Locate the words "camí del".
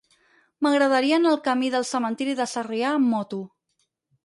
1.49-1.85